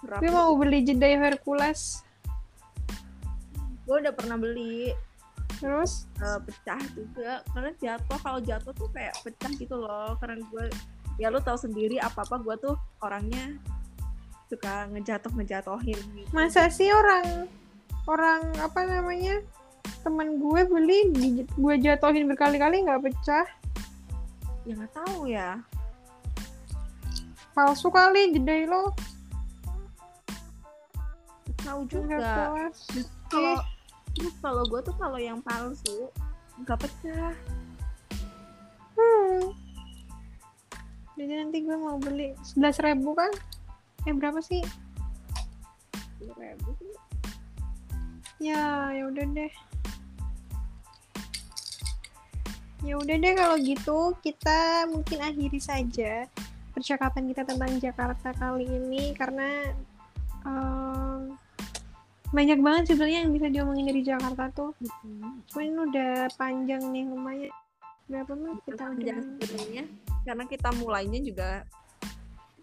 [0.05, 2.05] gue mau beli jedai Hercules?
[3.85, 4.93] Gue udah pernah beli.
[5.61, 6.05] Terus?
[6.21, 7.41] Uh, pecah juga.
[7.53, 10.17] Karena jatuh kalau jatuh tuh kayak pecah gitu loh.
[10.21, 10.65] Karena gue
[11.17, 13.55] ya lu tahu sendiri apa apa gue tuh orangnya
[14.45, 16.29] suka ngejatuh ngejatuhin gitu.
[16.35, 17.49] masa sih orang
[18.05, 19.41] orang apa namanya
[20.05, 20.99] teman gue beli
[21.45, 23.45] gue jatuhin berkali-kali nggak pecah.
[24.65, 25.61] Ya nggak tahu ya.
[27.57, 28.93] Palsu kali jedai lo.
[31.65, 32.53] Tahu juga.
[33.25, 33.57] kalau
[34.13, 36.09] terus kalau gue tuh kalau yang palsu
[36.61, 37.33] nggak pecah.
[38.95, 39.51] Hmm.
[41.19, 43.31] jadi nanti gue mau beli sebelas ribu kan?
[44.07, 44.63] Eh berapa sih?
[46.21, 47.04] Ribu sih
[48.45, 49.53] ya ya udah deh
[52.85, 56.29] ya udah deh kalau gitu kita mungkin akhiri saja
[56.77, 59.73] percakapan kita tentang Jakarta kali ini karena
[60.45, 61.33] um,
[62.29, 64.75] banyak banget sebenarnya yang bisa diomongin dari Jakarta tuh.
[64.83, 65.55] Mm-hmm.
[65.55, 67.53] ini udah panjang nih lumayan.
[68.11, 69.83] Berapa menit kita panjang sebenarnya
[70.27, 71.63] karena kita mulainya juga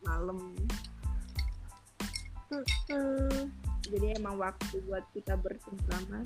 [0.05, 0.39] malam.
[2.53, 3.62] Hmm.
[3.89, 6.23] Jadi emang waktu buat kita bersama.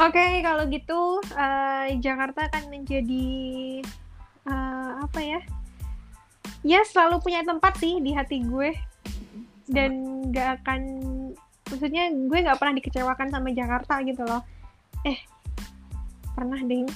[0.00, 3.28] Oke, okay, kalau gitu uh, Jakarta akan menjadi
[4.48, 5.40] uh, apa ya?
[6.64, 8.72] Ya selalu punya tempat sih di hati gue
[9.68, 10.80] dan gak akan
[11.68, 14.42] maksudnya gue nggak pernah dikecewakan sama Jakarta gitu loh.
[15.04, 15.20] Eh
[16.32, 16.88] pernah ding.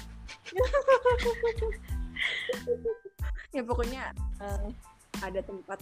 [3.56, 4.72] ya pokoknya uh,
[5.20, 5.76] ada tempat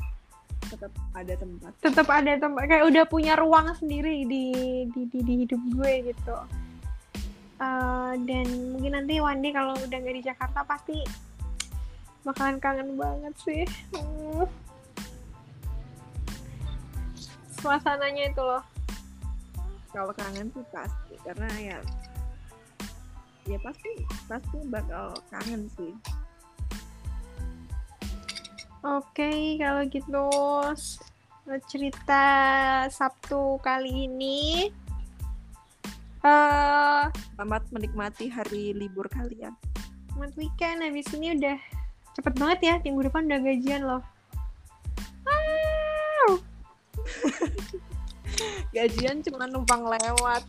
[0.74, 1.72] tetap ada tempat.
[1.80, 4.44] Tetap ada tempat kayak udah punya ruang sendiri di
[4.90, 6.36] di di, di hidup gue gitu.
[7.62, 10.98] Uh, dan mungkin nanti one day kalau udah nggak di Jakarta pasti
[12.26, 13.64] bakalan kangen banget sih.
[13.94, 14.46] Hmm.
[17.64, 18.60] suasananya itu loh.
[19.88, 21.78] Kalau kangen tuh pasti karena ya
[23.44, 23.92] ya pasti
[24.24, 25.92] pasti bakal kangen sih
[28.84, 30.28] oke okay, kalau gitu
[31.72, 32.24] cerita
[32.92, 34.68] Sabtu kali ini
[36.24, 39.52] Uh, selamat menikmati hari libur kalian.
[40.08, 40.80] Selamat weekend.
[40.80, 41.60] Habis ini udah
[42.16, 42.74] cepet banget ya.
[42.80, 44.00] Minggu depan udah gajian loh.
[45.28, 46.40] Wow.
[48.76, 50.48] gajian cuma numpang lewat.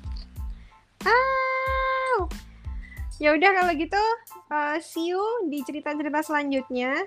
[1.03, 2.31] Wow.
[3.19, 4.03] Ya udah kalau gitu
[4.55, 5.19] uh, see you
[5.51, 7.03] di cerita-cerita selanjutnya.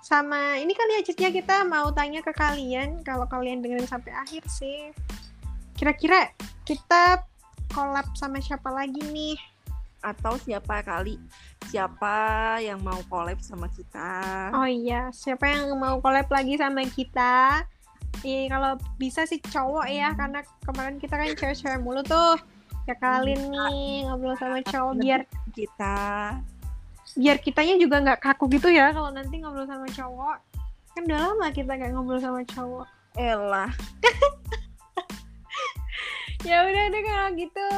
[0.00, 4.42] Sama ini kali ya ceritanya kita mau tanya ke kalian kalau kalian dengerin sampai akhir
[4.48, 4.90] sih.
[5.76, 6.32] Kira-kira
[6.64, 7.24] kita
[7.72, 9.36] collab sama siapa lagi nih?
[10.00, 11.20] Atau siapa kali
[11.68, 12.16] siapa
[12.64, 14.48] yang mau collab sama kita?
[14.56, 17.62] Oh iya, siapa yang mau collab lagi sama kita?
[18.24, 22.40] Iya, kalau bisa sih cowok ya, karena kemarin kita kan cewek-cewek mulu tuh.
[22.88, 23.52] Ya kali hmm.
[23.52, 25.22] nih ngobrol sama cowok biar
[25.52, 26.40] kita
[27.18, 30.36] biar kitanya juga nggak kaku gitu ya kalau nanti ngobrol sama cowok.
[30.94, 32.86] Kan udah lama kita nggak ngobrol sama cowok.
[33.18, 33.70] Elah.
[36.40, 37.68] Ya udah deh kalau gitu.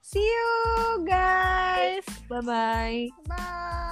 [0.00, 2.08] See you guys.
[2.32, 3.86] Bye bye bye.